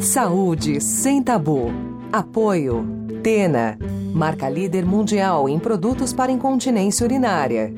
[0.00, 1.68] Saúde sem tabu.
[2.12, 2.84] Apoio.
[3.22, 3.78] Tena.
[4.14, 7.72] Marca líder mundial em produtos para incontinência urinária.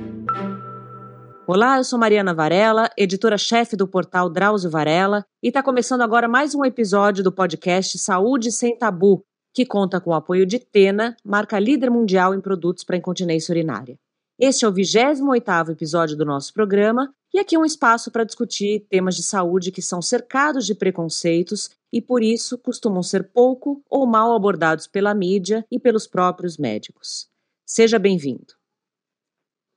[1.47, 6.55] Olá, eu sou Mariana Varela, editora-chefe do portal Drauzio Varela, e está começando agora mais
[6.55, 9.25] um episódio do podcast Saúde Sem Tabu,
[9.55, 13.97] que conta com o apoio de Tena, marca líder mundial em produtos para incontinência urinária.
[14.39, 19.15] Este é o 28º episódio do nosso programa e aqui um espaço para discutir temas
[19.15, 24.35] de saúde que são cercados de preconceitos e por isso costumam ser pouco ou mal
[24.35, 27.29] abordados pela mídia e pelos próprios médicos.
[27.67, 28.55] Seja bem-vindo.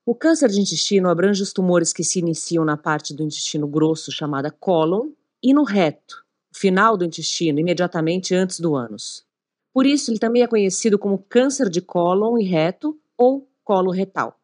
[0.06, 4.12] O câncer de intestino abrange os tumores que se iniciam na parte do intestino grosso
[4.12, 5.12] chamada cólon
[5.44, 9.26] e no reto, final do intestino, imediatamente antes do ânus.
[9.74, 14.41] Por isso, ele também é conhecido como câncer de cólon e reto ou colo retal.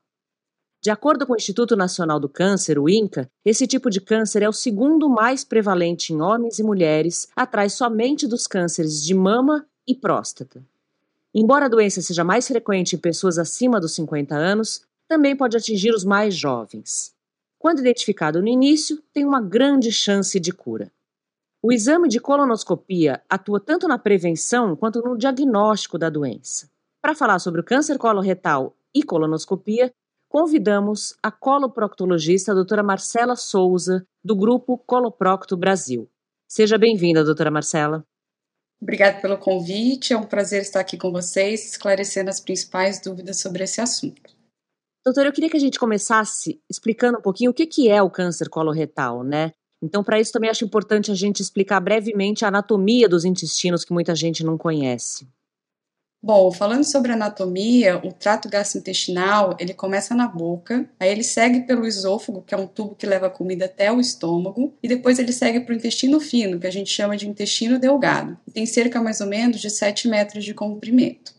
[0.80, 4.50] De acordo com o Instituto Nacional do Câncer, o INCA, esse tipo de câncer é
[4.50, 9.96] o segundo mais prevalente em homens e mulheres, atrás somente dos cânceres de mama e
[9.96, 10.64] próstata.
[11.34, 15.92] Embora a doença seja mais frequente em pessoas acima dos 50 anos, também pode atingir
[15.92, 17.14] os mais jovens.
[17.58, 20.92] Quando identificado no início, tem uma grande chance de cura.
[21.62, 26.70] O exame de colonoscopia atua tanto na prevenção quanto no diagnóstico da doença.
[27.02, 29.92] Para falar sobre o câncer coloretal e colonoscopia,
[30.30, 36.10] convidamos a coloproctologista a doutora Marcela Souza, do grupo Coloprocto Brasil.
[36.48, 38.06] Seja bem-vinda, doutora Marcela.
[38.82, 43.64] Obrigada pelo convite, é um prazer estar aqui com vocês, esclarecendo as principais dúvidas sobre
[43.64, 44.36] esse assunto.
[45.04, 48.50] Doutora, eu queria que a gente começasse explicando um pouquinho o que é o câncer
[48.50, 49.54] coloretal, né?
[49.82, 53.94] Então, para isso também acho importante a gente explicar brevemente a anatomia dos intestinos que
[53.94, 55.28] muita gente não conhece.
[56.22, 61.86] Bom, falando sobre anatomia, o trato gastrointestinal, ele começa na boca, aí ele segue pelo
[61.86, 65.32] esôfago, que é um tubo que leva a comida até o estômago, e depois ele
[65.32, 69.22] segue para o intestino fino, que a gente chama de intestino delgado, tem cerca mais
[69.22, 71.38] ou menos de 7 metros de comprimento.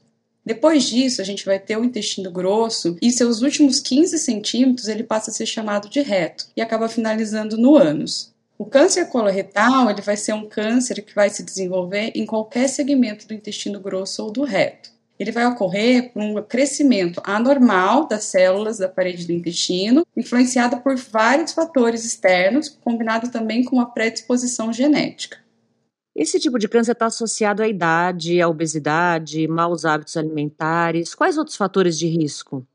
[0.49, 5.03] Depois disso, a gente vai ter o intestino grosso e seus últimos 15 centímetros ele
[5.03, 8.33] passa a ser chamado de reto e acaba finalizando no ânus.
[8.59, 13.29] O câncer coloretal ele vai ser um câncer que vai se desenvolver em qualquer segmento
[13.29, 14.91] do intestino grosso ou do reto.
[15.17, 20.97] Ele vai ocorrer por um crescimento anormal das células da parede do intestino, influenciada por
[20.97, 25.39] vários fatores externos, combinado também com uma predisposição genética.
[26.15, 31.15] Esse tipo de câncer está associado à idade, à obesidade, maus hábitos alimentares.
[31.15, 32.67] Quais outros fatores de risco?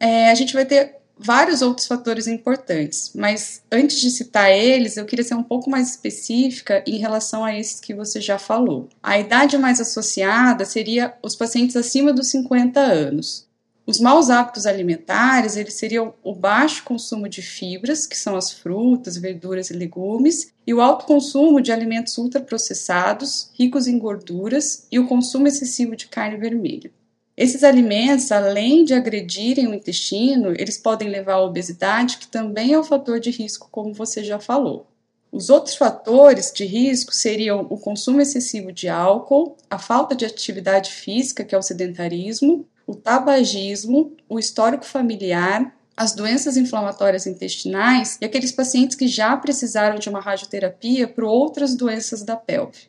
[0.00, 5.04] É, a gente vai ter vários outros fatores importantes, mas antes de citar eles, eu
[5.04, 8.88] queria ser um pouco mais específica em relação a esses que você já falou.
[9.02, 13.48] A idade mais associada seria os pacientes acima dos 50 anos.
[13.88, 19.16] Os maus hábitos alimentares, eles seriam o baixo consumo de fibras, que são as frutas,
[19.16, 25.06] verduras e legumes, e o alto consumo de alimentos ultraprocessados, ricos em gorduras, e o
[25.06, 26.90] consumo excessivo de carne vermelha.
[27.38, 32.78] Esses alimentos, além de agredirem o intestino, eles podem levar à obesidade, que também é
[32.80, 34.88] um fator de risco, como você já falou.
[35.30, 40.90] Os outros fatores de risco seriam o consumo excessivo de álcool, a falta de atividade
[40.90, 48.24] física, que é o sedentarismo, o tabagismo, o histórico familiar, as doenças inflamatórias intestinais e
[48.24, 52.88] aqueles pacientes que já precisaram de uma radioterapia para outras doenças da pelve.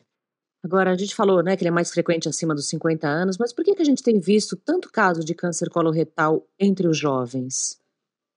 [0.62, 3.52] Agora, a gente falou né, que ele é mais frequente acima dos 50 anos, mas
[3.52, 7.80] por que, que a gente tem visto tanto caso de câncer coloretal entre os jovens?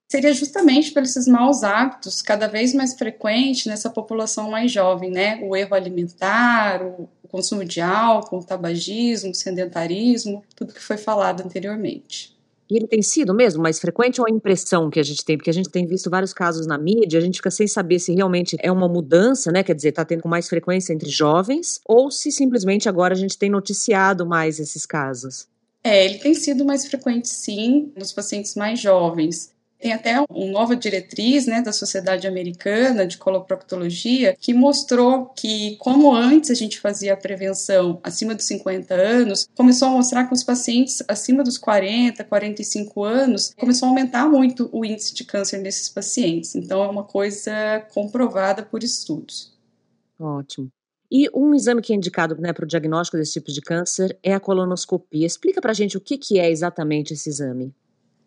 [0.09, 5.39] Seria justamente por esses maus hábitos cada vez mais frequentes nessa população mais jovem, né?
[5.41, 11.41] O erro alimentar, o consumo de álcool, o tabagismo, o sedentarismo, tudo que foi falado
[11.41, 12.32] anteriormente.
[12.69, 15.37] E ele tem sido mesmo mais frequente ou a impressão que a gente tem?
[15.37, 18.13] Porque a gente tem visto vários casos na mídia, a gente fica sem saber se
[18.13, 19.63] realmente é uma mudança, né?
[19.63, 23.49] Quer dizer, está tendo mais frequência entre jovens, ou se simplesmente agora a gente tem
[23.49, 25.47] noticiado mais esses casos.
[25.83, 29.52] É, ele tem sido mais frequente sim nos pacientes mais jovens.
[29.83, 36.15] Tem até uma nova diretriz né, da Sociedade Americana de Coloproctologia que mostrou que, como
[36.15, 40.41] antes a gente fazia a prevenção acima dos 50 anos, começou a mostrar que os
[40.41, 45.89] pacientes acima dos 40, 45 anos começou a aumentar muito o índice de câncer nesses
[45.89, 46.55] pacientes.
[46.55, 49.51] Então, é uma coisa comprovada por estudos.
[50.17, 50.69] Ótimo.
[51.11, 54.33] E um exame que é indicado né, para o diagnóstico desse tipo de câncer é
[54.33, 55.27] a colonoscopia.
[55.27, 57.75] Explica para a gente o que, que é exatamente esse exame.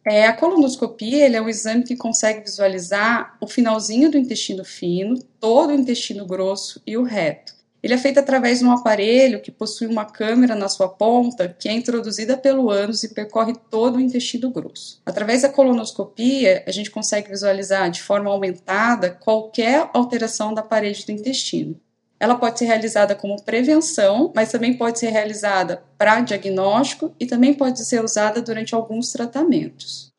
[0.08, 5.70] É, a colonoscopia é um exame que consegue visualizar o finalzinho do intestino fino, todo
[5.70, 7.56] o intestino grosso e o reto.
[7.82, 11.68] Ele é feito através de um aparelho que possui uma câmera na sua ponta que
[11.68, 15.02] é introduzida pelo ânus e percorre todo o intestino grosso.
[15.04, 21.12] Através da colonoscopia, a gente consegue visualizar de forma aumentada qualquer alteração da parede do
[21.12, 21.80] intestino.
[22.18, 27.52] Ela pode ser realizada como prevenção, mas também pode ser realizada para diagnóstico e também
[27.52, 30.10] pode ser usada durante alguns tratamentos.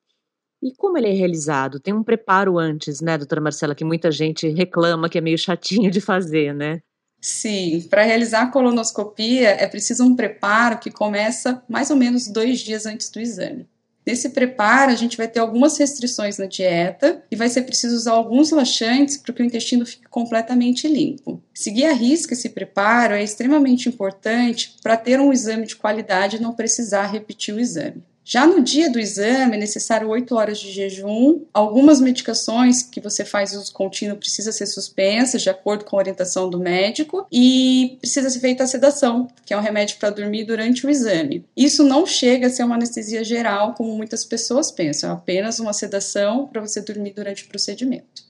[0.61, 1.79] E como ele é realizado?
[1.79, 5.89] Tem um preparo antes, né, doutora Marcela, que muita gente reclama que é meio chatinho
[5.91, 6.81] de fazer, né?
[7.19, 12.59] Sim, para realizar a colonoscopia é preciso um preparo que começa mais ou menos dois
[12.59, 13.67] dias antes do exame.
[14.07, 18.13] Nesse preparo, a gente vai ter algumas restrições na dieta e vai ser preciso usar
[18.13, 21.44] alguns laxantes para que o intestino fique completamente limpo.
[21.54, 26.39] Seguir a risca esse preparo é extremamente importante para ter um exame de qualidade e
[26.39, 28.01] não precisar repetir o exame.
[28.29, 31.45] Já no dia do exame, é necessário 8 horas de jejum.
[31.53, 36.50] Algumas medicações que você faz uso contínuo precisa ser suspensas de acordo com a orientação
[36.50, 40.85] do médico e precisa ser feita a sedação, que é um remédio para dormir durante
[40.85, 41.45] o exame.
[41.56, 45.71] Isso não chega a ser uma anestesia geral, como muitas pessoas pensam, é apenas uma
[45.71, 48.27] sedação para você dormir durante o procedimento.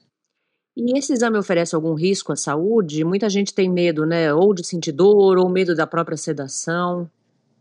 [0.77, 3.03] E esse exame oferece algum risco à saúde?
[3.03, 4.31] Muita gente tem medo, né?
[4.31, 7.09] Ou de sentir dor, ou medo da própria sedação.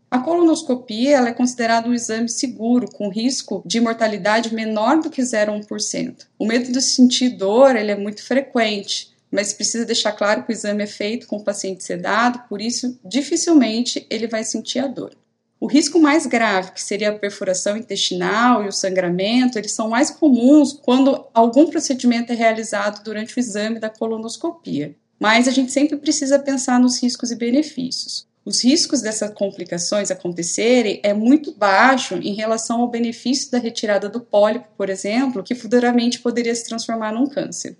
[0.09, 6.27] A colonoscopia é considerada um exame seguro, com risco de mortalidade menor do que 0,1%.
[6.39, 10.53] O medo de sentir dor ele é muito frequente, mas precisa deixar claro que o
[10.53, 15.11] exame é feito com o paciente sedado, por isso dificilmente ele vai sentir a dor.
[15.59, 20.09] O risco mais grave, que seria a perfuração intestinal e o sangramento, eles são mais
[20.09, 24.95] comuns quando algum procedimento é realizado durante o exame da colonoscopia.
[25.19, 31.01] Mas a gente sempre precisa pensar nos riscos e benefícios os riscos dessas complicações acontecerem
[31.03, 36.21] é muito baixo em relação ao benefício da retirada do pólipo, por exemplo, que futuramente
[36.21, 37.77] poderia se transformar num câncer.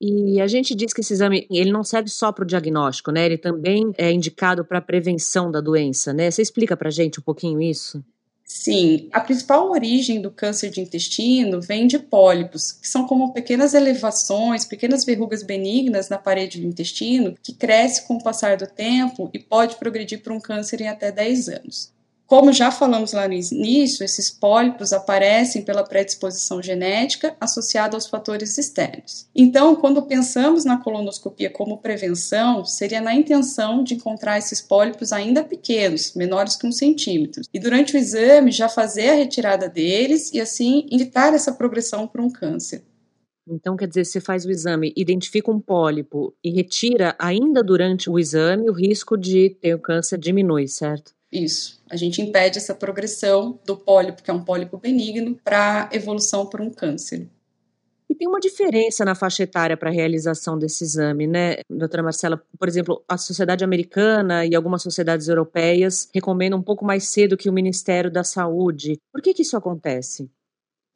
[0.00, 3.26] E a gente diz que esse exame ele não serve só para o diagnóstico, né?
[3.26, 6.30] Ele também é indicado para a prevenção da doença, né?
[6.30, 8.02] Você explica para gente um pouquinho isso?
[8.50, 13.74] Sim, a principal origem do câncer de intestino vem de pólipos, que são como pequenas
[13.74, 19.28] elevações, pequenas verrugas benignas na parede do intestino, que cresce com o passar do tempo
[19.34, 21.92] e pode progredir para um câncer em até 10 anos.
[22.28, 28.58] Como já falamos lá no início, esses pólipos aparecem pela predisposição genética associada aos fatores
[28.58, 29.26] externos.
[29.34, 35.42] Então, quando pensamos na colonoscopia como prevenção, seria na intenção de encontrar esses pólipos ainda
[35.42, 40.38] pequenos, menores que um centímetro, e durante o exame já fazer a retirada deles e
[40.38, 42.84] assim evitar essa progressão para um câncer.
[43.48, 48.18] Então, quer dizer, você faz o exame, identifica um pólipo e retira ainda durante o
[48.18, 51.16] exame, o risco de ter o câncer diminui, certo?
[51.30, 51.80] Isso.
[51.90, 56.62] A gente impede essa progressão do pólipo, que é um pólipo benigno, para evolução para
[56.62, 57.28] um câncer.
[58.10, 62.42] E tem uma diferença na faixa etária para a realização desse exame, né, doutora Marcela?
[62.58, 67.50] Por exemplo, a sociedade americana e algumas sociedades europeias recomendam um pouco mais cedo que
[67.50, 68.98] o Ministério da Saúde.
[69.12, 70.30] Por que, que isso acontece?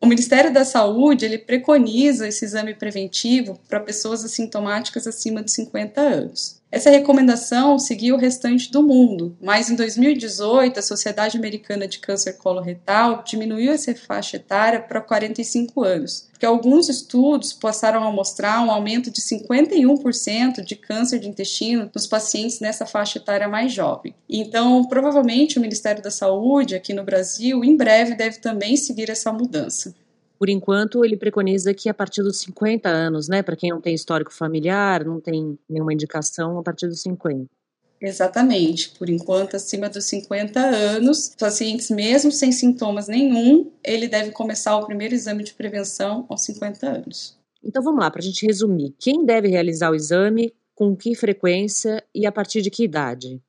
[0.00, 6.00] O Ministério da Saúde ele preconiza esse exame preventivo para pessoas assintomáticas acima de 50
[6.00, 6.61] anos.
[6.72, 12.38] Essa recomendação seguiu o restante do mundo, mas em 2018 a Sociedade Americana de Câncer
[12.38, 18.70] Coloretal diminuiu essa faixa etária para 45 anos, porque alguns estudos passaram a mostrar um
[18.70, 24.14] aumento de 51% de câncer de intestino nos pacientes nessa faixa etária mais jovem.
[24.26, 29.30] Então, provavelmente o Ministério da Saúde aqui no Brasil em breve deve também seguir essa
[29.30, 29.94] mudança.
[30.42, 33.94] Por enquanto, ele preconiza que a partir dos 50 anos, né, para quem não tem
[33.94, 37.46] histórico familiar, não tem nenhuma indicação, a partir dos 50.
[38.00, 38.90] Exatamente.
[38.98, 44.84] Por enquanto, acima dos 50 anos, pacientes mesmo sem sintomas nenhum, ele deve começar o
[44.84, 47.38] primeiro exame de prevenção aos 50 anos.
[47.62, 48.96] Então vamos lá, para a gente resumir.
[48.98, 53.40] Quem deve realizar o exame, com que frequência e a partir de que idade?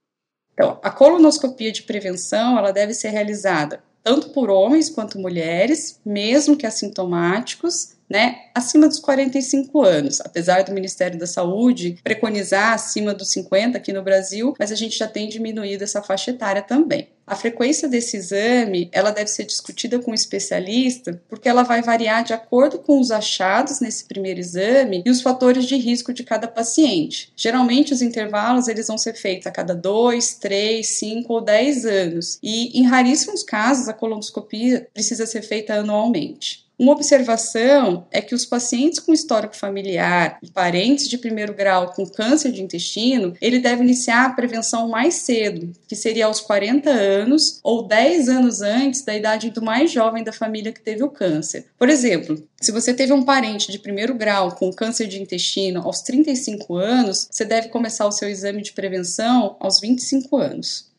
[0.53, 6.57] Então, a colonoscopia de prevenção ela deve ser realizada tanto por homens quanto mulheres, mesmo
[6.57, 13.31] que assintomáticos, né, acima dos 45 anos, apesar do Ministério da Saúde preconizar acima dos
[13.31, 17.07] 50 aqui no Brasil, mas a gente já tem diminuído essa faixa etária também.
[17.25, 22.23] A frequência desse exame, ela deve ser discutida com um especialista, porque ela vai variar
[22.23, 26.47] de acordo com os achados nesse primeiro exame e os fatores de risco de cada
[26.47, 27.31] paciente.
[27.35, 32.39] Geralmente os intervalos eles vão ser feitos a cada 2, 3, 5 ou 10 anos,
[32.43, 36.62] e em raríssimos casos a colonoscopia precisa ser feita anualmente.
[36.77, 42.05] Uma observação é que os pacientes com histórico familiar e parentes de primeiro grau com
[42.05, 47.59] câncer de intestino, ele deve iniciar a prevenção mais cedo, que seria aos 40 anos
[47.63, 51.67] ou 10 anos antes da idade do mais jovem da família que teve o câncer.
[51.77, 56.01] Por exemplo, se você teve um parente de primeiro grau com câncer de intestino aos
[56.01, 60.91] 35 anos, você deve começar o seu exame de prevenção aos 25 anos.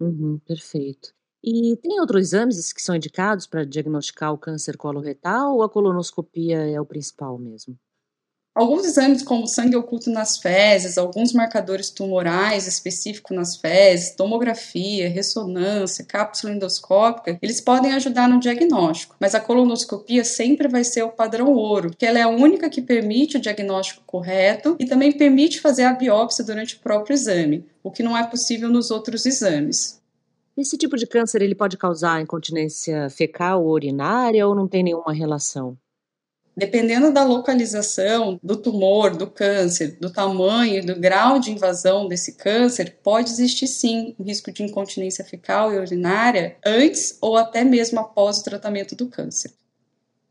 [0.00, 1.17] Uhum, perfeito.
[1.42, 6.58] E tem outros exames que são indicados para diagnosticar o câncer coloretal ou a colonoscopia
[6.68, 7.78] é o principal mesmo?
[8.54, 16.04] Alguns exames, como sangue oculto nas fezes, alguns marcadores tumorais específicos nas fezes, tomografia, ressonância,
[16.04, 21.52] cápsula endoscópica, eles podem ajudar no diagnóstico, mas a colonoscopia sempre vai ser o padrão
[21.52, 25.84] ouro, porque ela é a única que permite o diagnóstico correto e também permite fazer
[25.84, 29.97] a biópsia durante o próprio exame, o que não é possível nos outros exames.
[30.58, 35.12] Esse tipo de câncer ele pode causar incontinência fecal ou urinária ou não tem nenhuma
[35.12, 35.78] relação?
[36.56, 42.32] Dependendo da localização do tumor, do câncer, do tamanho e do grau de invasão desse
[42.32, 48.00] câncer, pode existir sim o risco de incontinência fecal e urinária antes ou até mesmo
[48.00, 49.52] após o tratamento do câncer.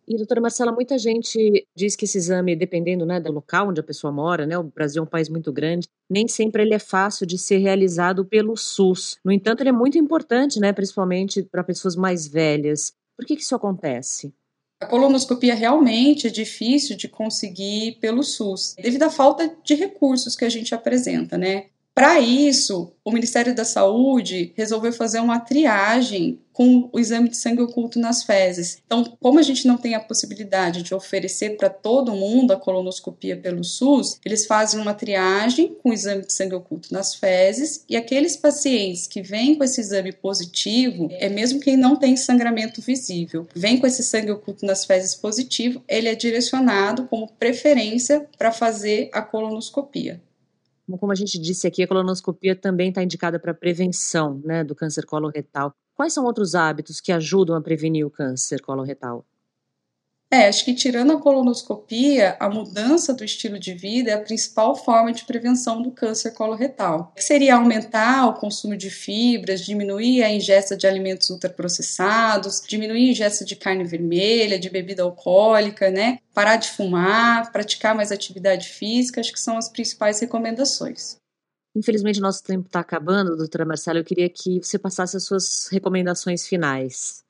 [0.07, 3.83] E, doutora Marcela, muita gente diz que esse exame, dependendo né, do local onde a
[3.83, 7.27] pessoa mora, né, o Brasil é um país muito grande, nem sempre ele é fácil
[7.27, 9.17] de ser realizado pelo SUS.
[9.23, 12.93] No entanto, ele é muito importante, né, principalmente para pessoas mais velhas.
[13.17, 14.33] Por que, que isso acontece?
[14.79, 20.45] A colonoscopia realmente é difícil de conseguir pelo SUS, devido à falta de recursos que
[20.45, 21.65] a gente apresenta, né?
[21.97, 27.63] Para isso, o Ministério da Saúde resolveu fazer uma triagem com o exame de sangue
[27.63, 28.77] oculto nas fezes.
[28.85, 33.35] Então, como a gente não tem a possibilidade de oferecer para todo mundo a colonoscopia
[33.35, 37.97] pelo SUS, eles fazem uma triagem com o exame de sangue oculto nas fezes e
[37.97, 43.47] aqueles pacientes que vêm com esse exame positivo, é mesmo quem não tem sangramento visível,
[43.55, 49.09] vem com esse sangue oculto nas fezes positivo, ele é direcionado como preferência para fazer
[49.11, 50.21] a colonoscopia.
[50.99, 55.05] Como a gente disse aqui, a colonoscopia também está indicada para prevenção né, do câncer
[55.05, 55.73] coloretal.
[55.93, 59.25] Quais são outros hábitos que ajudam a prevenir o câncer coloretal?
[60.29, 64.75] É, acho que tirando a colonoscopia, a mudança do estilo de vida é a principal
[64.75, 67.13] forma de prevenção do câncer coloretal.
[67.15, 73.11] Que seria aumentar o consumo de fibras, diminuir a ingesta de alimentos ultraprocessados, diminuir a
[73.11, 76.19] ingesta de carne vermelha, de bebida alcoólica, né?
[76.33, 81.15] Parar de fumar, praticar mais atividade física, acho que são as principais recomendações.
[81.73, 83.99] Infelizmente, nosso tempo está acabando, doutora Marcela.
[83.99, 87.23] Eu queria que você passasse as suas recomendações finais.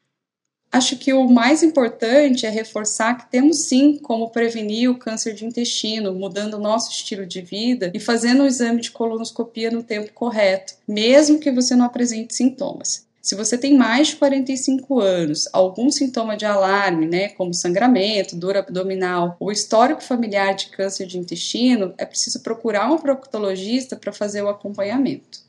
[0.71, 5.45] Acho que o mais importante é reforçar que temos sim como prevenir o câncer de
[5.45, 10.11] intestino, mudando o nosso estilo de vida e fazendo o exame de colonoscopia no tempo
[10.13, 13.07] correto, mesmo que você não apresente sintomas.
[13.27, 18.55] Se você tem mais de 45 anos, algum sintoma de alarme, né, como sangramento, dor
[18.55, 24.43] abdominal ou histórico familiar de câncer de intestino, é preciso procurar um proctologista para fazer
[24.43, 25.46] o acompanhamento.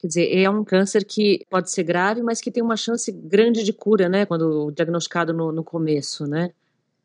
[0.00, 3.62] Quer dizer, é um câncer que pode ser grave, mas que tem uma chance grande
[3.62, 4.24] de cura, né?
[4.24, 6.52] Quando diagnosticado no, no começo, né?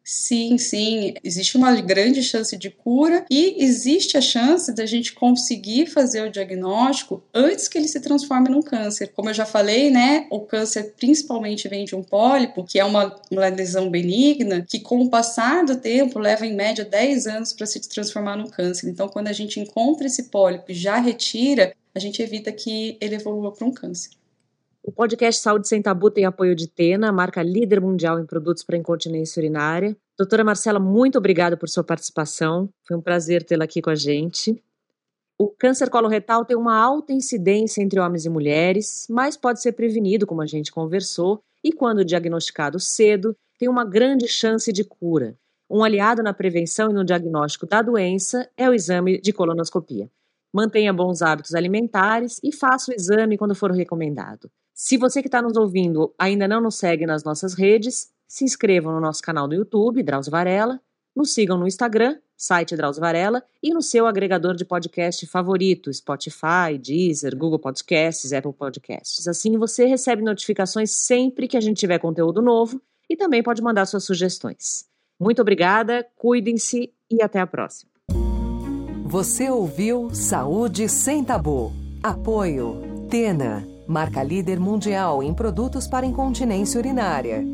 [0.08, 5.88] Sim, sim, existe uma grande chance de cura e existe a chance da gente conseguir
[5.88, 9.12] fazer o diagnóstico antes que ele se transforme num câncer.
[9.16, 13.20] Como eu já falei, né, o câncer principalmente vem de um pólipo, que é uma,
[13.32, 17.66] uma lesão benigna, que com o passar do tempo leva em média 10 anos para
[17.66, 18.88] se transformar num câncer.
[18.88, 23.16] Então, quando a gente encontra esse pólipo e já retira, a gente evita que ele
[23.16, 24.12] evolua para um câncer.
[24.88, 28.78] O podcast Saúde Sem Tabu tem apoio de Tena, marca líder mundial em produtos para
[28.78, 29.98] incontinência urinária.
[30.16, 32.70] Doutora Marcela, muito obrigada por sua participação.
[32.88, 34.64] Foi um prazer tê-la aqui com a gente.
[35.40, 40.28] O câncer coloretal tem uma alta incidência entre homens e mulheres, mas pode ser prevenido,
[40.28, 45.36] como a gente conversou, e quando diagnosticado cedo, tem uma grande chance de cura.
[45.68, 50.12] Um aliado na prevenção e no diagnóstico da doença é o exame de colonoscopia.
[50.54, 54.48] Mantenha bons hábitos alimentares e faça o exame quando for recomendado.
[54.78, 58.92] Se você que está nos ouvindo ainda não nos segue nas nossas redes, se inscrevam
[58.92, 60.82] no nosso canal no YouTube, Drauzio Varela,
[61.16, 66.78] nos sigam no Instagram, site Drauzio Varela, e no seu agregador de podcast favorito, Spotify,
[66.78, 69.26] Deezer, Google Podcasts, Apple Podcasts.
[69.30, 73.86] Assim você recebe notificações sempre que a gente tiver conteúdo novo e também pode mandar
[73.86, 74.86] suas sugestões.
[75.18, 77.90] Muito obrigada, cuidem-se e até a próxima.
[79.06, 81.72] Você ouviu Saúde Sem Tabu.
[82.04, 83.08] Apoio.
[83.10, 83.75] Tena.
[83.88, 87.46] Marca líder mundial em produtos para incontinência urinária.